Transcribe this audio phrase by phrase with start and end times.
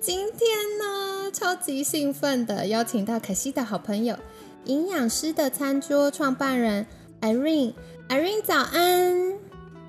[0.00, 0.38] 今天
[0.78, 4.16] 呢，超级兴奋的邀请到凯西的好朋友，
[4.64, 6.86] 营养师的餐桌创办人
[7.20, 7.74] Irene。
[8.08, 9.34] Irene 早安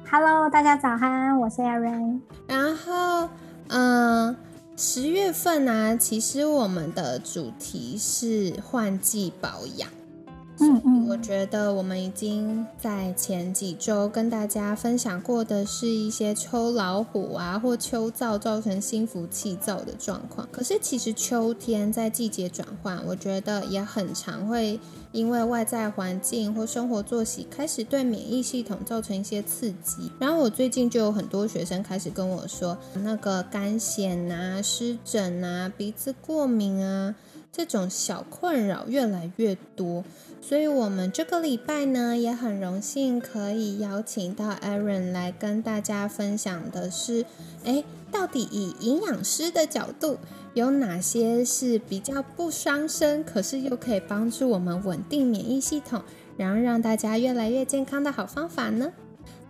[0.10, 2.22] ，Hello，大家早安，我是 Irene。
[2.48, 3.30] 然后，
[3.68, 4.36] 嗯，
[4.76, 9.88] 十月份呢，其实我们的主题是换季保养。
[10.86, 20.48] 嗯，我觉得我们已经在前几周跟大家分享过的是一些秋老虎啊或秋燥造成心浮气躁的状况。
[20.52, 24.80] 可是其实秋天在季节转换，我觉得也很常会
[25.12, 30.12] 因为外在环境或生活作息开始对免疫系统造成一些刺激。
[30.20, 37.16] 然后我最近就有很多学生开始跟我说，那个干癣啊、湿疹啊、鼻子过敏啊
[37.52, 40.04] 这种小困扰越来越多。
[40.42, 47.24] 所以，我们这个礼拜呢，也很荣幸可以邀请到 Aaron 来跟大家分享的是，
[47.64, 50.18] 哎，到底以营养师的角度，
[50.56, 56.02] 有哪些是比较不伤身，可是又可以帮助我们稳定免疫系统，
[56.36, 58.92] 然后让大家越来越健康的好方法呢？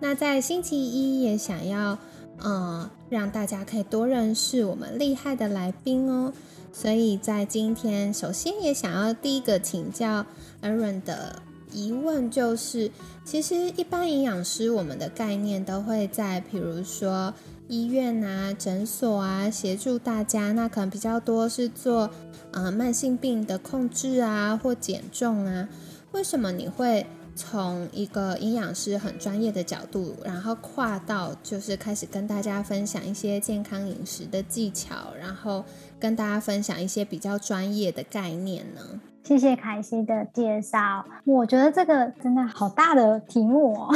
[0.02, 1.98] 那在星期一也想要，
[2.40, 6.34] 呃，让大家可以多认识我们厉害的来宾哦。
[6.72, 10.26] 所以在今天，首先也想要第一个请教。
[10.62, 12.92] Aaron 的疑问就是，
[13.24, 17.34] 其实一般营养师我们的概念都会在，比如说
[17.68, 20.52] 医院啊、诊所啊，协助大家。
[20.52, 22.10] 那可能比较多是做
[22.52, 25.70] 呃慢性病的控制啊，或减重啊。
[26.12, 27.06] 为什么你会
[27.40, 35.64] 从一个营养师很专业的角度，然后跨到就是开始跟大家分享一些健康饮食的技巧，然后
[35.98, 38.82] 跟大家分享一些比较专业的概念呢？
[39.24, 43.88] 谢谢凯西的介绍，我觉得这个真的好大的题目哦，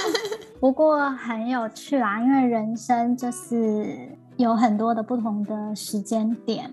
[0.58, 6.72] 不过很有趣啦，因为人生就是有很多的不同的时间点。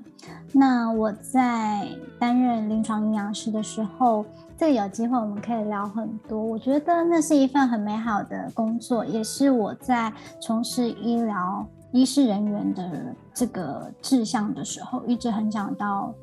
[0.53, 1.87] 那我在
[2.17, 4.25] 担任临床营养师的时候，
[4.57, 6.41] 这个有机会我们可以聊很多。
[6.41, 16.13] 我觉得那是一份很美好的工作，也是我在从事医疗医师人员的这个志向的时候，一直很想到。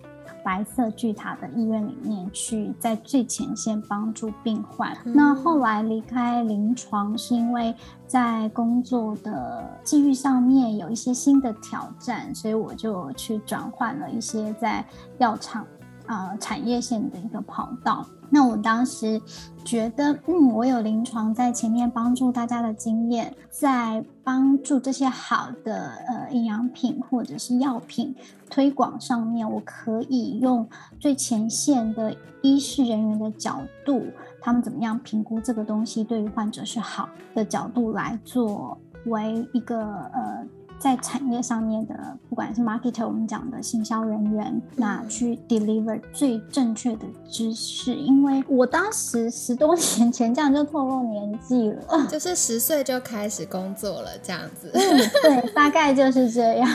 [0.44, 4.92] 白色巨塔的医院里面去，在最前线帮助病患。
[5.04, 7.72] 那后来离开临床，是因为
[8.08, 14.84] 在工作的机遇上面有一些新的挑战，所以我就去转换了一些在
[15.18, 15.64] 药厂
[16.12, 18.06] 呃产业线的一个跑道。
[18.34, 19.20] 那我当时
[19.62, 28.14] 觉得，嗯，我有临床在前面帮助大家的经验，在帮助这些好的呃营养品或者是药品
[28.48, 30.66] 推广上面，我可以用
[30.98, 34.02] 最前线的医师人员的角度，
[34.40, 40.46] 他们怎么样评估这个东西对于患者是好的角度来做，为一个呃。
[40.82, 41.94] 在产业上面的，
[42.28, 47.94] 不管是 marketer，我们讲的行销人员，那去 deliver 最正确的知识。
[47.94, 54.72] 因为我当时十多年前这样就透露年纪了， 就是十岁就开始工作了这样子。
[54.74, 54.80] 嗯，
[55.22, 56.68] 对，大概就是这样。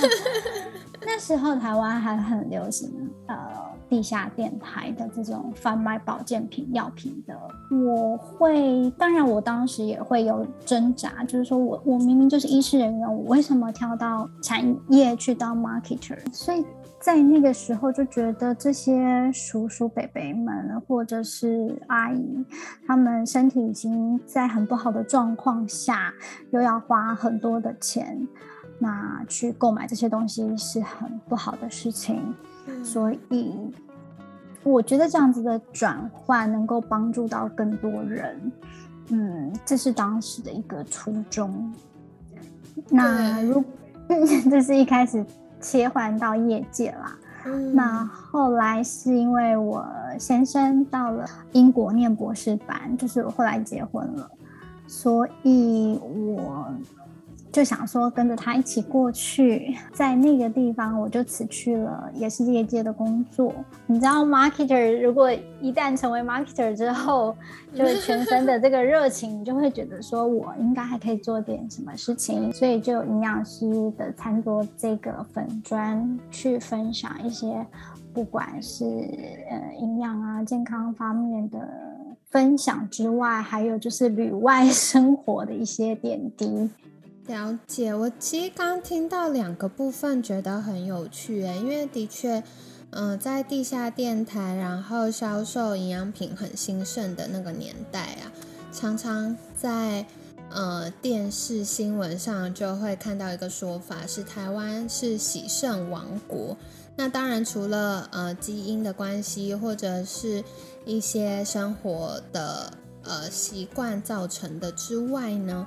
[1.00, 2.92] 那时候台湾还很流行
[3.26, 3.73] 呃。
[3.88, 7.38] 地下电台的这种贩卖保健品、药品的，
[7.70, 16.18] 我会，当然我当时也会有挣扎，就是说我我明明就是医师人员，我为什么跳到产业去当 marketer？
[16.32, 16.64] 所以
[16.98, 22.44] 在那个时候就觉得这些叔叔伯伯们或者是阿姨，
[22.86, 26.12] 他们身体已经在很不好的状况下，
[26.50, 28.26] 又要花很多的钱，
[28.78, 32.34] 那去购买这些东西是很不好的事情。
[32.82, 33.54] 所以，
[34.62, 38.52] 我觉得这样子的转换能够帮助到更多人，
[39.08, 41.72] 嗯，这是当时的一个初衷。
[42.88, 43.62] 那如
[44.50, 45.24] 这是一开始
[45.60, 47.16] 切换到业界啦，
[47.72, 49.86] 那后来是因为我
[50.18, 54.30] 先生到了英国念博士班，就是我后来结婚了，
[54.86, 56.66] 所以我
[57.54, 63.54] 就想说跟着他一起过去，在那个地方我就辞去了也是业界的工作。
[63.86, 65.30] 你知道，marketer 如果
[65.60, 67.32] 一旦成为 marketer 之后，
[67.72, 77.64] 就是全身的这个热情，你就会觉得说我应该还可以做点什么事情，所以就有营养师的餐桌这个粉砖去分享一些，
[78.12, 81.60] 不管是呃营养啊健康方面的
[82.30, 86.68] 分享之外，还有就是旅外生活的一些点滴。
[87.26, 92.42] 了解，我其实刚听到两个部分，觉得很有趣诶，因为的确，
[92.90, 98.28] 嗯，在地下电台，然后销售营养品很兴盛的那个年代啊，
[98.70, 100.04] 常常在
[100.50, 106.54] 呃电视新闻上就会看到一个说法，是台湾是喜盛王国。
[106.94, 110.44] 那当然，除了呃基因的关系，或者是
[110.84, 112.70] 一些生活的
[113.02, 115.66] 呃习惯造成的之外呢？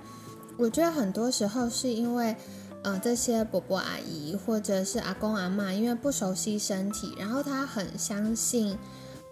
[0.58, 2.36] 我觉得很多时候是因为，
[2.84, 8.78] 呃，这些伯伯阿姨或者是阿公阿妈，因为不熟悉身体，然后他很相信，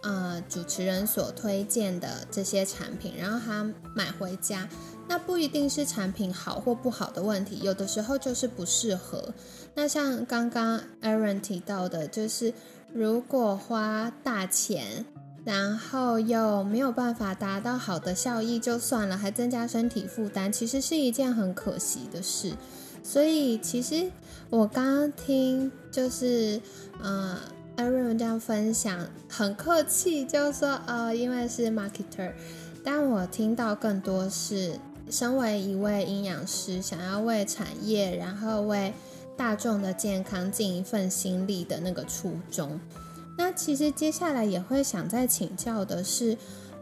[0.04, 3.64] 呃，主持人所推荐的这些产品，然后他
[3.96, 4.70] 买回家，
[5.08, 9.34] 那不一定是产品好或不好的问题，有的时候就是不适合。
[9.74, 12.54] 那像刚刚 Aaron 提到的，就是
[12.94, 15.06] 如果花大钱。
[15.46, 22.54] 然后又没有办法达到好的效益，就算了，还增加身体负担，其实是一件很可惜的事。
[23.04, 24.10] 所以，其实
[24.50, 26.60] 我刚刚听就是，
[27.00, 27.38] 呃，
[27.76, 32.34] 艾瑞文这样分享，很客气，就说，呃，因为是 marketer，
[32.84, 34.80] 但我听到更多是，
[35.12, 38.92] 身为一位营养师，想要为产业，然后为
[39.38, 42.80] 大众的健康尽一份心力的那个初衷。
[43.38, 46.38] 那其实接下来也会想再请教的是，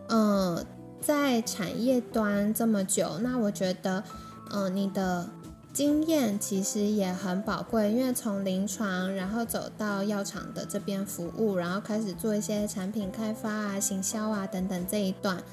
[0.10, 0.66] 嗯，
[1.02, 4.04] 在产业端这么久，那我觉得，
[4.52, 5.28] 嗯，你的
[5.74, 15.44] 经验其实也很宝贵，因为从临床然后走到药厂的这边服务，然后开始做一些产品开发啊、行销啊等等这一段，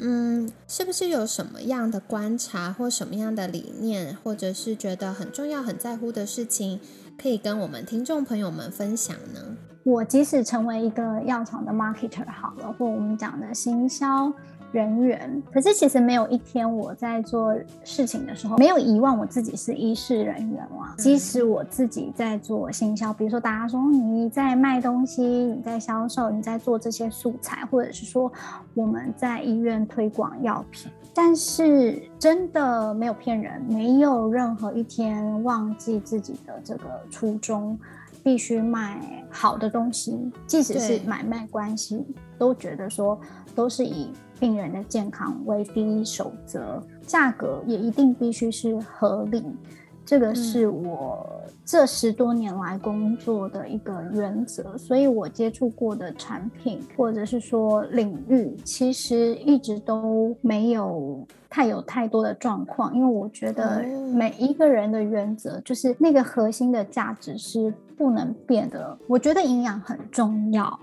[0.00, 6.80] 嗯，是不是有什么样的观察或什么样的理念，或者是觉得很重要、很在乎的事情，
[7.16, 9.56] 可以跟我们听众朋友们分享呢？
[9.84, 14.32] 我即使成为一个药厂的 marketer 好了，或我们讲的行销
[14.72, 17.54] 人员，可是其实没有一天我在做
[17.84, 20.94] 事情的时候没有遗忘我自己是医师人员啊。
[20.96, 28.32] 即使我自己在做行销，比如说大家说你在卖东西，你在销售，你在做这些素材，或者是说
[28.72, 37.78] 我们在医院推广药品，但是真的没有骗人，没有任何一天忘记自己的这个初衷。
[38.24, 42.04] 必须卖好的东西，即使是买卖关系，
[42.38, 43.20] 都觉得说
[43.54, 44.10] 都是以
[44.40, 49.44] 病人的健康为第一守则，价格也一定必须是合理。
[50.06, 51.26] 这个是我
[51.64, 63.82] 这十多年来工作的一个原则，所以我接触过的产品或者是说领域，其实一直都没有太有太多的状况，因为我觉得
[64.12, 68.98] 每一个人的原则就是那个核心的价值是不能变的。
[69.06, 70.78] 我觉得营养很重要。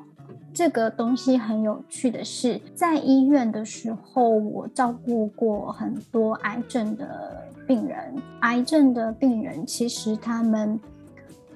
[0.54, 8.14] 这个东西很有趣的是，在医院的时候，我照顾过很多癌症的病人。
[8.42, 10.78] 癌症的病人其实他们，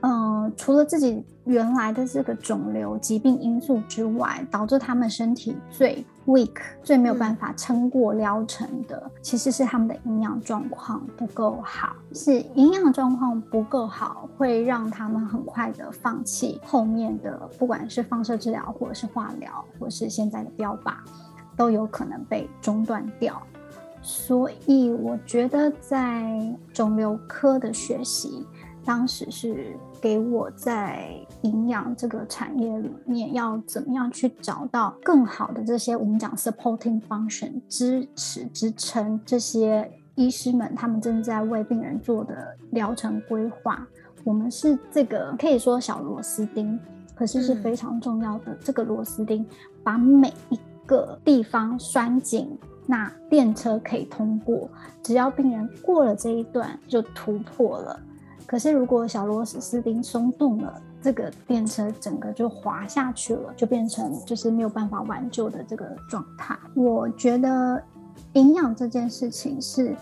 [0.07, 6.05] 嗯，除了自己原来的这个肿瘤疾病因素之外，导致他们身体最。
[6.25, 11.95] weak 最没有办法撑过疗程的，其实是他们的营养状况不够好。
[12.13, 20.95] 是营养状况不够好，会让他们很快的放弃后面的，不管是放射治疗，或者是化疗，或是现在的标靶，
[21.55, 23.39] 都有可能被中断掉。
[24.01, 28.43] 所以我觉得在肿瘤科的学习，
[28.85, 29.75] 当时是。
[30.01, 31.09] 给我在
[31.41, 43.87] 营养这个产业里面，要怎么样去找到更好的这些我们讲 supporting function 支持支撑这些医师们，他们正在为病人做的疗程规划。
[44.23, 46.79] 我们是这个可以说小螺丝钉，
[47.15, 49.43] 可是是非常重要的这个螺丝钉，
[49.83, 54.69] 把每一个地方拴紧，那电车可以通过。
[55.01, 57.99] 只要病人过了这一段，就突破了。
[58.47, 66.57] 可是，如果小螺丝钉松动了，这个电车整个就滑下去了，就变成就是没有办法挽救的这个状态。
[66.75, 67.81] 我觉得
[68.33, 69.95] 营养这件事情是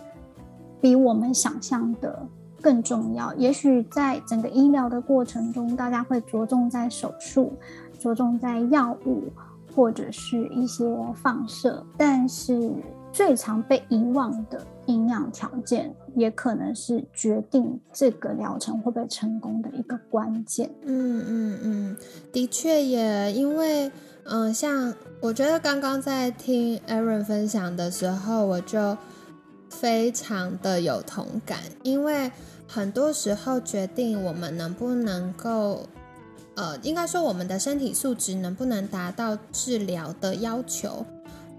[0.81, 2.25] 比我们想象的
[2.61, 3.33] 更重要。
[3.35, 7.53] 也许在整个医疗的过程中，大家会着重在手术，
[7.97, 9.23] 着重在药物
[9.73, 10.85] 或者是一些
[11.15, 12.71] 放射，但是
[13.11, 14.61] 最常被遗忘的。
[14.87, 20.69] 营养条件，也可能是决定这个疗程会不会成功的一个关键。
[20.83, 21.97] 嗯嗯嗯，
[22.31, 23.91] 的确也，因为
[24.25, 28.97] 嗯，像我觉得刚刚在听 Aaron 分享的时候，我就
[29.69, 32.31] 非常的有同感，因为
[32.67, 35.87] 很多时候决定我们能不能够，
[36.55, 41.05] 呃，应该说我们的身体素质能不能达到治疗的要求。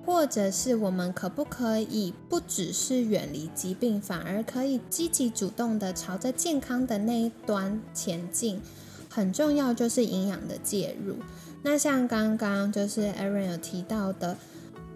[0.05, 8.61] 或者是我们可不可以不只是远离疾病，反而可以积极主动的朝着健康的那一端前进？
[9.09, 11.17] 很重要就是营养的介入。
[11.63, 14.37] 那像刚刚就是 Aaron 有提到的，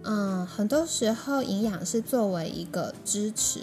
[0.03, 3.61] 嗯，很多时候营养是作为一个支持，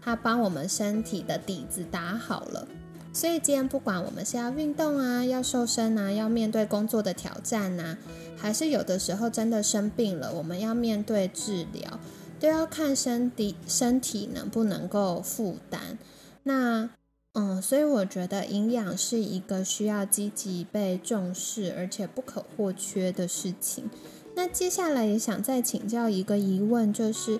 [0.00, 2.66] 它帮我们身体的底子打好了。
[3.12, 7.98] 所以今天不管我们是要运动啊，要瘦身啊，要面对工作的挑战啊，
[8.38, 11.98] 还是有的时候真的生病了，我们要面对治疗，
[12.38, 15.98] 都要看身体身体能不能够负担。
[16.44, 16.88] 那
[17.32, 23.90] 嗯，所以我觉得营养是一个需要积极被重视，而且不可或缺的事情。
[24.34, 27.38] 那接下来也想再请教一个疑问，就是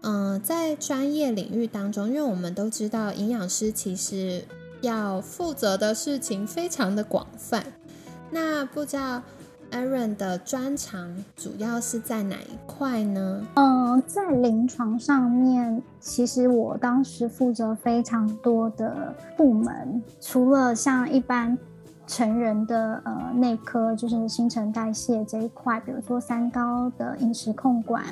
[0.00, 4.44] 嗯，在专业领域当中，因为我们都知道营养师其实。
[4.82, 7.74] 要负责的事情非常的广泛，
[8.30, 9.22] 那不知道
[9.70, 13.46] Aaron 的专长主要是在哪一块呢？
[13.54, 21.56] 嗯，在临床上面，其实我当时负责非常多的部门，除了像一般。
[22.06, 28.02] 成人的呃内科就是新陈代谢这一块，比如说三高的饮食控管，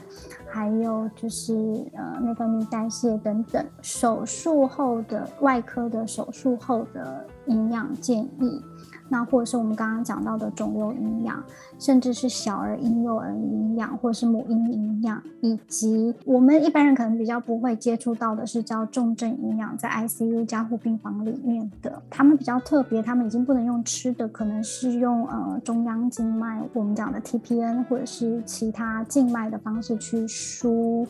[0.48, 1.52] 还有就是
[1.96, 3.66] 呃内分泌代谢等等。
[3.82, 8.62] 手术后的外科的手术后的营养建议。
[9.08, 11.42] 那或者是我们刚刚讲到的肿瘤营养，
[11.78, 31.06] 甚至是小儿婴幼儿营养，或者是母婴营养，以及我们一般人可能比较不会接触到的是叫重症营养，在 ICU 加护病房里面的，他们比较特别，他们已经不能用吃的，可能是用呃中央静脉，我们讲的 TPN 或者是其他静脉的方式去输。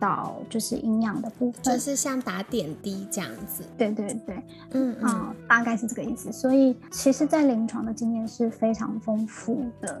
[0.00, 3.62] 到就是营养的部分，就是像打点滴这样子。
[3.78, 4.42] 对对对，
[4.72, 6.32] 嗯啊，大概是这个意思。
[6.32, 10.00] 所以其实，在临床的经验是非常丰富的。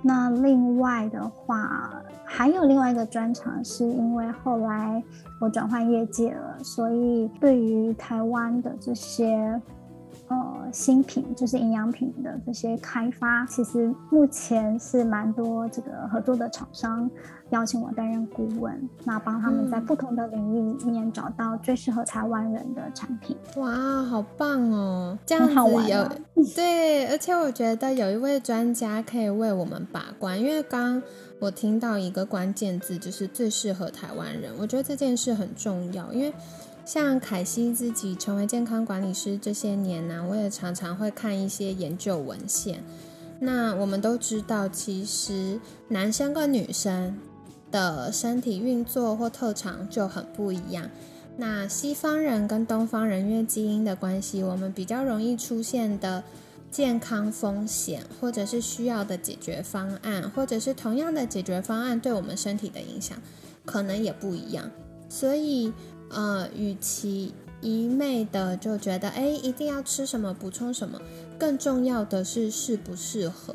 [0.00, 1.92] 那另外的话，
[2.24, 5.02] 还有另外一个专长，是因为后来
[5.40, 9.60] 我转换业界了，所以对于台湾的这些
[10.32, 17.10] 呃新品，就是营养品的这些开发，其实目前是蛮多这个合作的厂商。
[17.50, 23.36] 邀请我担任顾问，那帮他们在不同的领域里面找到最适合台湾人的产品。
[23.56, 25.18] 哇，好棒哦！
[25.26, 25.54] 这样子
[25.86, 26.08] 有
[26.56, 31.02] 对，而且我觉得有一位专家可以为我们把关，因为刚
[31.40, 36.10] 我听到一个关键字就是最适合台湾人，我觉得这件事很重要。
[36.10, 36.32] 因为
[36.84, 42.82] 像凯西自己成为健康管理师这些年呢，我也常常会看一些研究文献。
[43.40, 47.16] 那我们都知道，其实男生跟女生。
[47.72, 50.90] 的身体运作或特长就很不一样。
[51.38, 56.22] 那西方人跟东方人因为基因的关系，我们比较容易出现的
[56.70, 63.16] 健康风险，或者是需要的解决方案，或者是同样的解决方案对我们身体的影响，
[63.64, 64.70] 可能也不一样。
[65.08, 65.72] 所以，
[66.12, 71.00] 呃，与其一昧的就觉得，哎，一定要吃什么补充什么，
[71.38, 73.54] 更重要的是适不适合。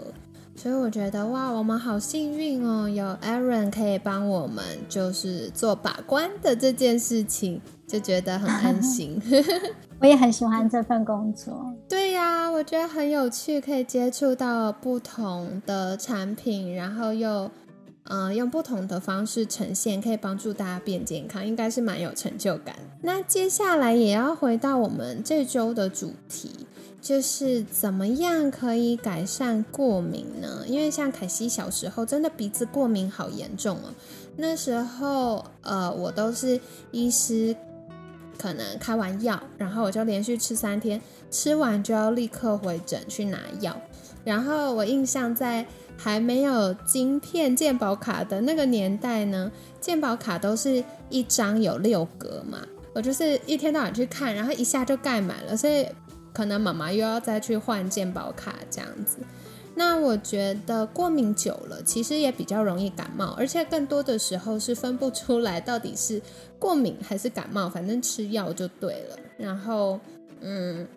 [0.55, 9.21] 所以我觉得哇，我们好幸运哦，有 Aaron 可以帮我们，就是做把关的这件事情，就觉得很安心。
[10.01, 11.75] 我也很喜欢这份工作。
[11.87, 17.51] 对呀，我觉得很有趣，可以接触到不同的产品，然后又
[18.09, 22.75] 嗯用不同的方式呈现，可以帮助大家变健康，应该是蛮有成就感。
[23.01, 26.51] 那接下来也要回到我们这周的主题。
[26.99, 30.65] 就是怎么样可以改善过敏呢？
[30.67, 33.93] 因为像凯西小时候真的鼻子过敏好严重哦。
[34.35, 36.59] 那时候呃，我都是
[36.91, 37.55] 医师
[38.37, 40.99] 可能开完药，然后我就连续吃三天，
[41.31, 43.79] 吃完就要立刻回诊去拿药。
[44.27, 45.65] 然后我印象在
[45.95, 52.59] 还没有晶片健保卡的那个年代呢，健保卡都是一张有六格嘛，
[52.93, 55.87] 我就是一天到晚去看，然后一下就盖满了，所以。
[56.33, 59.17] 可能妈妈又要再去换健保卡这样子，
[59.73, 66.21] 那我觉得过敏久了，其实也比较容易感冒，而且更多的时候是分不出来到底是
[66.59, 69.17] 过敏还是感冒，反正吃药就对了。
[69.35, 69.99] 然后，
[70.41, 70.87] 嗯，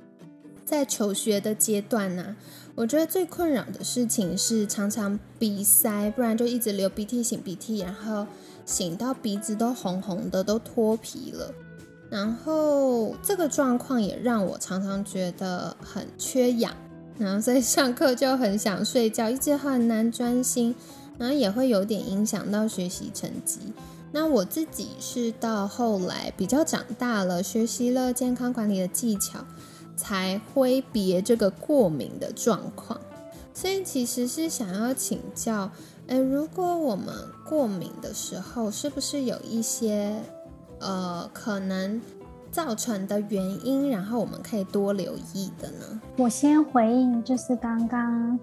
[0.66, 2.36] 在求学的阶段呢，
[2.80, 8.26] 我觉得最困扰的事情是常常鼻塞，不然就一直流鼻涕、擤鼻涕，然后
[8.66, 11.52] 擤到鼻子都红红的，都脱皮了。
[12.08, 16.74] 然后这个状况也让我常常觉得很缺氧，
[17.18, 20.74] 然后所以上课就很想睡觉，一直很难专心，
[21.18, 23.58] 然后也会有点影响到学习成绩。
[24.12, 29.44] 那我自己是到后来比较长大了，学习了健康管理的技巧，
[30.00, 32.98] 才挥别这个过敏的状况。
[33.52, 35.70] 所以其实是想要请教，
[36.06, 37.14] 诶，如果我们
[37.48, 40.16] 过敏的时候，是不是有一些？
[40.82, 42.00] 呃，可能
[42.50, 46.00] 造成的原因，然后我们可以多留意的呢。
[46.16, 48.40] 我先回应，就是刚刚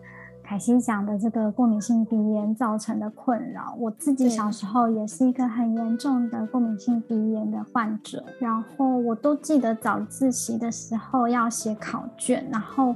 [0.47, 3.75] 凯西讲的这个过敏性鼻炎造成的困扰。
[3.77, 12.95] 我自己小时候也是一个很严重的过敏性鼻炎的患者，然后我都记得早自习的时候要写考卷，然后。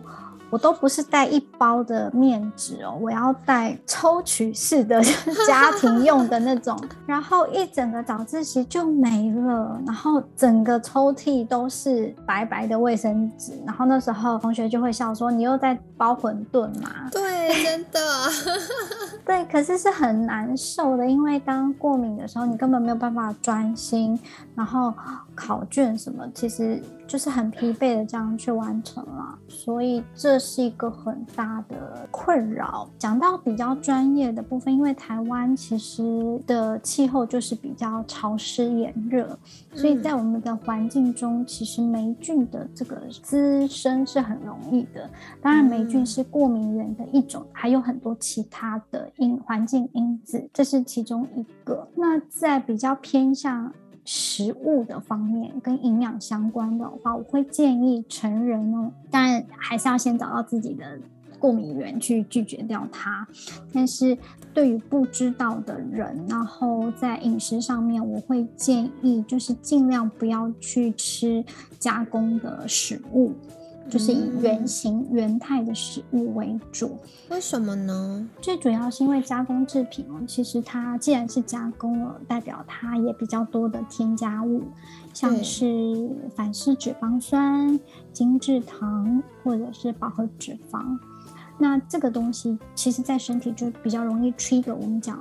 [0.52, 5.02] 我都不是带一包的面纸哦，我要带抽取式的
[5.48, 6.78] 家庭用的那种，
[7.08, 18.00] 然后一整个早自习就没了，然后整个抽屉都是白白的卫生纸，然后那时候同学就会笑说：“你又在包馄饨嘛？”对，真的，
[19.26, 24.20] 对，可是是很难受的，因为当过敏的时候，你根本没有办法专心，
[24.54, 24.94] 然后
[25.42, 26.80] 考卷什么，其实。
[27.08, 32.90] 就是很疲惫的这样去完成了，所以这是一个很大的困扰。
[32.98, 39.38] 讲到比较专业的部分，因为台湾其实的气候就是比较潮湿炎热，
[39.76, 45.10] 所以在我们的环境中，其实霉菌的这个滋生是很容易的。
[45.42, 51.86] 当然，霉菌是过敏源的一种，还有很多其他的因环境因子，这是其中一个。
[51.94, 53.70] 那在比较偏向。
[54.04, 61.00] 食物的方面跟营养相关的话，我会建议成人哦，但还是要先找到自己的
[61.40, 63.28] 过敏源去拒绝掉它。
[63.74, 64.18] 但是
[64.54, 71.44] 对于不知道的人，然后在饮食上面，我会建议就是尽量不要去吃
[71.80, 73.34] 加工的食物。
[73.90, 76.98] 就是以原形原态的食物为主，
[77.30, 78.30] 为什么呢？
[78.42, 84.64] 最主要是因为加工制品哦，其实它既然是加工了，代表它也比较多的添加物，
[85.14, 87.80] 像是反式脂肪酸、
[88.14, 90.98] 精制糖或者是饱和脂肪。
[91.58, 95.20] 那这个东西其实，在身体就比较容易 trigger 我们讲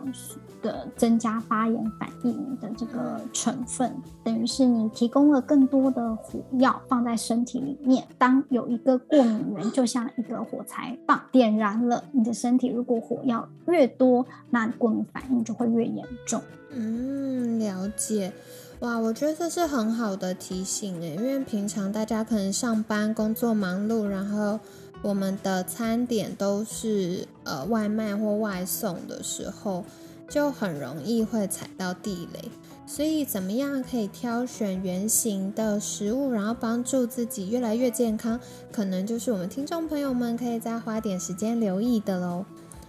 [0.63, 3.93] 的增加发炎反应的这个成分，
[4.23, 8.07] 等于是你提供了更多的火药放在身体里面。
[8.19, 16.43] 当有一个过敏源，就像一个火柴棒点燃了你的身体，如果火药越多，那过敏反应就会越严重。
[16.71, 18.33] 嗯，了解。
[18.81, 24.59] 哇，我觉得这是很好的提醒诶，因为平常大家可能上班工作忙碌，然后。
[25.03, 29.83] 我们的餐点都是呃外卖或外送的时候，
[30.31, 32.51] 就很容易会踩到地雷。
[32.87, 38.41] 所以怎么样可以挑选圆形的食物，然后帮助自己越来越健康，
[38.73, 42.47] 可能就是我们听众朋友们可以再花点时间留意的喽。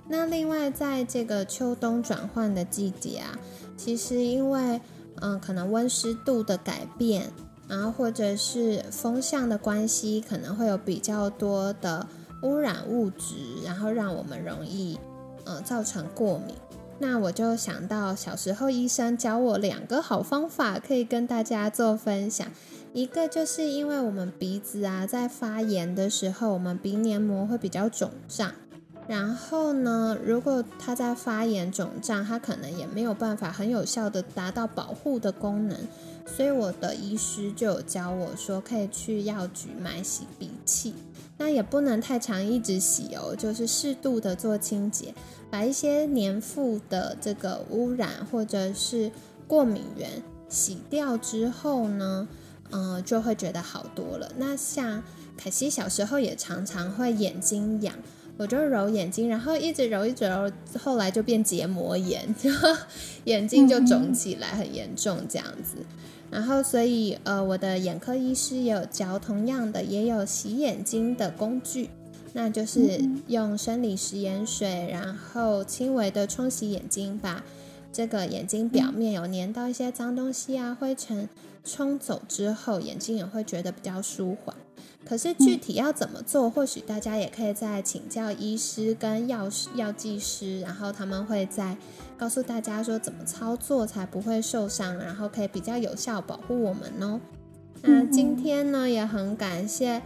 [0.07, 3.37] 那另外在这个秋冬转换的季节啊，
[3.75, 4.79] 其实因为
[5.15, 7.31] 嗯可能温湿度的改变。
[7.67, 12.05] 然后或者是风向的关系，可能会有比较多的
[12.43, 14.99] 污染物质，然后让我们容易
[15.45, 16.53] 呃造成过敏。
[17.01, 22.47] 那我就想到小时候医生教我两个好方法，可以跟大家做分享。
[22.93, 28.51] 一个就是因为我们鼻子啊在发炎的时候，我们鼻黏膜会比较肿胀。
[29.07, 35.75] 然后呢，如果它在发炎肿胀，它可能也没有办法很有效的达到保护的功能。
[36.27, 40.93] 所以我的医师就有教我说，可以去药局买洗鼻器，
[41.39, 45.13] 那也不能太长一直洗哦，就是适度的做清洁，
[45.51, 49.11] 把一些粘附的这个污染或者是
[49.47, 50.09] 过敏源
[50.49, 52.27] 洗掉之后呢，
[52.71, 54.31] 嗯，就会觉得好多了。
[54.37, 55.03] 那像
[55.37, 57.93] 凯西小时候也常常会眼睛痒，
[58.37, 62.33] 我就揉眼睛，然后一直揉一直揉，后来就变结膜炎，
[63.25, 65.77] 眼睛就肿起来，很严重这样子。
[66.29, 71.89] 然后，所以呃，我的眼科医师也有教，同样的也有洗眼睛的工具，
[72.33, 77.43] 那就是用生理食盐水，然后轻微的冲洗眼睛，把
[77.91, 81.27] 这个眼睛表面有粘到一些脏东西啊、灰尘
[81.63, 84.55] 冲走之后，眼睛也会觉得比较舒缓。
[85.03, 91.77] 可是具体要怎么做，或许大家也可以再请教医师跟药师、药剂师，然后他们会再。
[92.17, 97.19] 告诉大家说怎么操作才不会受伤，然后可以比较有效保护我们哦。
[97.81, 100.03] 那今天呢也很感谢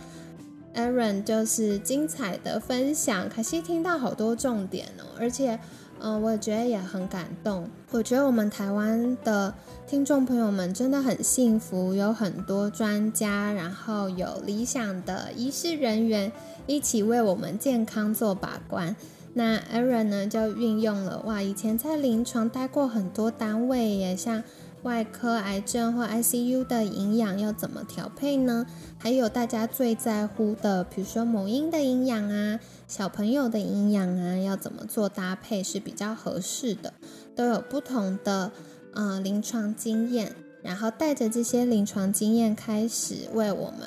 [0.76, 5.60] Aaron 就是精彩的分享，可惜听到好多重点哦，而且，
[6.00, 7.70] 嗯，我觉得也很感动。
[7.92, 9.54] 我觉得我们台湾的
[9.88, 16.32] 听众朋友们真的很幸福，有很多专家，然后有理想的医师人员
[16.68, 18.96] 一起为我们健康做把关。
[19.34, 24.44] 那 Aaron 呢，就运用了哇，以前在临床待过很多单位，也像。
[24.86, 28.68] 外科癌症或 ICU 的营养要怎么调配呢？
[29.00, 36.94] 还有大家最在乎的，比如说母婴的营养啊，小朋友的营养啊，要怎么做搭配是比较合适的？
[37.36, 38.52] 都有不同的
[38.94, 43.80] 呃临床经验，然后带着这些临床经验开始为我们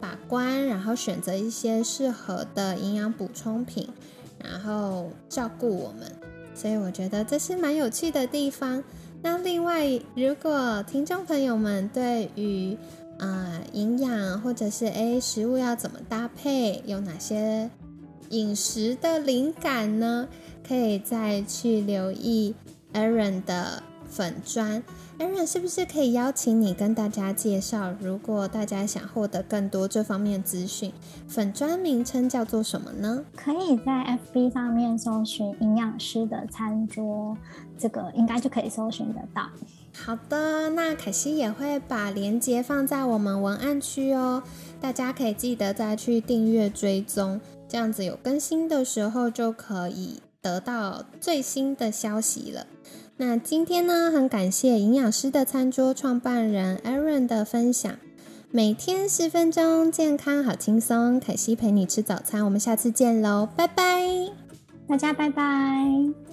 [0.00, 3.88] 把关，然后选择一些适合的营养补充品，
[4.42, 6.12] 然后照顾我们。
[6.56, 8.82] 所以我觉得这是蛮有趣的地方。
[9.22, 12.76] 那另外，如果听众朋友们对于
[13.18, 17.70] 啊营养或者是诶食物要怎么搭配，有哪些
[18.30, 20.28] 饮食的灵感呢？
[20.66, 22.54] 可以再去留意
[22.92, 24.82] Aaron 的粉砖。
[25.18, 27.94] Aaron 是不是可以邀请你跟大家介绍？
[28.00, 30.92] 如果大家想获得更多这方面资讯，
[31.28, 33.24] 粉砖名称叫做什么呢？
[33.36, 37.36] 可以在 FB 上面搜寻“营养师的餐桌”，
[37.78, 39.48] 这个应该就可以搜寻得到。
[39.92, 44.42] 好的，那凯西也会把链接放在我们文案区哦，
[44.80, 52.66] 大家可以记得再去订阅追踪，这样子有更新的时候就可以得到最新的消息了。
[53.20, 57.92] 那今天呢，很感谢营养师的餐桌创办人 Aaron 的分享。
[58.50, 61.20] 每天十分钟，健康好轻松。
[61.20, 64.06] 凯西陪你吃早餐，我们下次见喽，拜拜，
[64.88, 66.29] 大家拜拜。